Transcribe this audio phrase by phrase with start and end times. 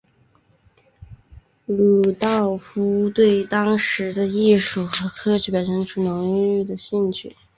[1.67, 7.35] 鲁道夫对当时的艺术和科学表现出浓厚的兴趣。